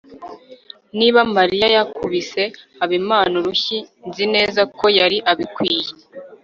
[0.97, 2.43] niba mariya yakubise
[2.79, 3.77] habimana urushyi,
[4.07, 5.91] nzi neza ko yari abikwiye